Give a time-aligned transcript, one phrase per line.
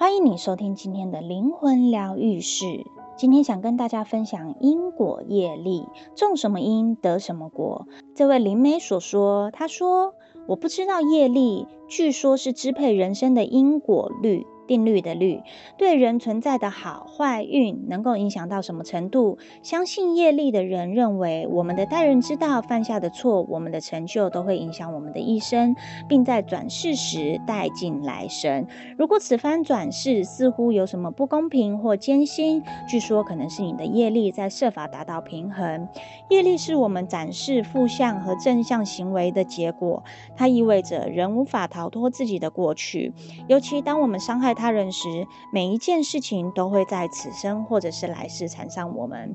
[0.00, 2.86] 欢迎你收听今天的灵魂疗愈室。
[3.18, 5.84] 今天想跟大家分享因果业力，
[6.16, 7.86] 种什么因得什么果。
[8.14, 10.14] 这位灵媒所说，他说
[10.48, 15.42] ：“我不知道业力，据说是支配人生的因果律。”定律的律，
[15.76, 19.36] 对人存在的好坏运能够影响到什么程度？
[19.64, 25.74] 相信业力的人认为，我们的待人之道、犯下的错、我们的成就都会影响我们的一生，
[26.08, 28.64] 并在转世时带进来生。
[28.96, 35.88] 如果此番转世似乎有什么不公平或艰辛，据说可能是你的业力在设法达到平衡。
[36.28, 40.04] 业力是我们展示负向和正向行为的结果，
[40.36, 43.12] 它意味着人无法逃脱自己的过去，
[43.48, 49.34] 尤其当我们伤害他人时，每一件事情都会在此生或者是来世缠上我们。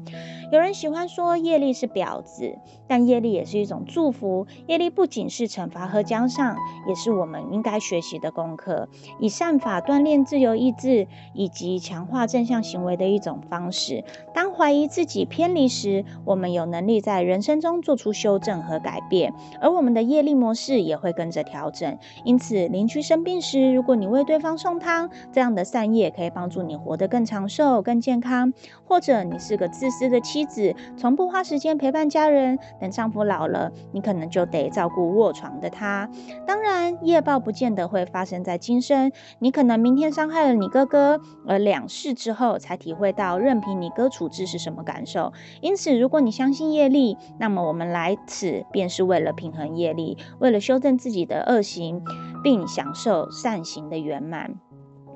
[0.51, 2.55] 有人喜欢说业力是婊子，
[2.87, 4.45] 但业力也是一种祝福。
[4.67, 6.55] 业力不仅是惩罚和奖赏，
[6.87, 8.87] 也是我们应该学习的功课，
[9.19, 14.03] 以善法锻炼自由意志以及强化正向行为的一种方式。
[14.31, 21.97] 当怀疑自己偏离时，我们有能力在人生中做出修正和改变，而我们的业力模式也会跟着调整。
[22.23, 28.51] 因此，邻居生病时，如果你为对方送汤，这样的善业可以帮助你活得更长寿、更健康；
[28.87, 36.09] 或者你是个自私的妻子，从不花时间陪伴家人，等丈夫老了，你可能就得照顾卧床的他。
[36.45, 45.33] 当然，业报不见得会发生在今生，你可能明天伤害了你哥哥，而两世之后才体会到任凭你哥处置是什么感受。
[45.61, 52.03] 因此，如果你相信业力，那么我们来此便是为了平衡业力，为了修正自己的恶行，
[52.43, 54.55] 并享受善行的圆满。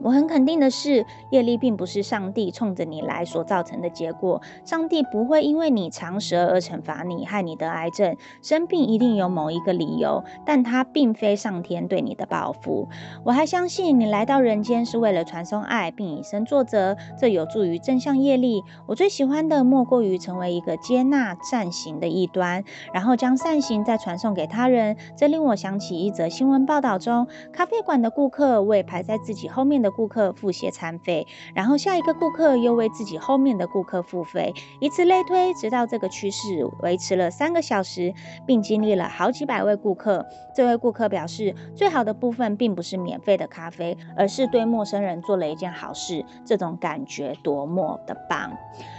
[0.01, 4.41] 我很肯定的是，业力并不是上帝冲着你来所造成的结果。
[4.63, 8.15] 上帝不会因为你长舌而惩罚你，害你得癌症。
[8.41, 12.87] 生病一定有某一个理由，但它并非上天对你的报复。
[13.25, 18.63] 我还相信你来到人间是为了传送爱，并以身作则，这有助于正向业力。
[18.87, 24.95] 我最喜欢的莫过于成为一个接纳善行的异端，然后将善行再传送给他人。
[25.17, 29.88] 这令我想起一则新闻报道中，咖啡馆的顾客为排在自己后面的。
[29.91, 38.13] 顾客付些餐费，然后下一个顾客又为自己后面的顾客付费，以此类推，直到这个趋势维持了三个小时，
[38.45, 40.25] 并经历了好几百位顾客。
[40.55, 48.51] 这位顾客表示，最好的部分并不是免费的咖啡，而是对陌生人做了一件好事，这种感觉多么的棒！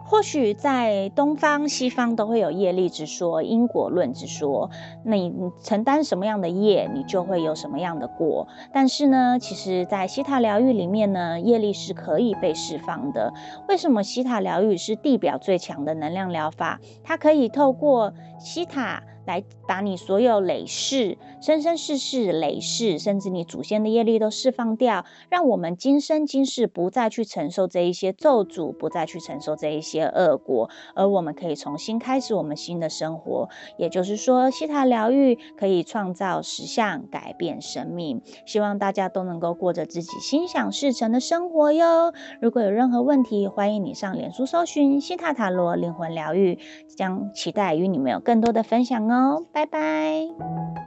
[0.05, 4.71] 或许在东方、西方都会有业力之说、因果论之说。
[5.05, 8.49] 你承担什么样的业，你就会有什么样的果。
[8.73, 13.35] 但是呢，其实，在西塔疗愈里面呢，业力是可以被释放的。
[13.69, 16.81] 为什么西塔疗愈是地表最强的能量疗法？
[17.05, 19.03] 它可以透过西塔。
[19.27, 33.49] 来把你所有累世、生生世世累世，甚至你祖先的业力都释放掉，让我们今生今世不再去承受这一些咒诅，不再去承受这一些恶果，而我们可以重新开始我们新的生活。
[33.77, 38.23] 也就是说，希塔疗愈可以创造实相，改变生命。
[38.47, 42.13] 希望大家都能够过着自己心想事成的生活哟。
[42.41, 46.59] 如果有任何问题，欢迎你上脸书搜寻希塔塔罗灵魂疗愈，
[46.97, 49.45] 将期待与你们有更多的分享哦好。
[49.53, 50.71] 拜拜。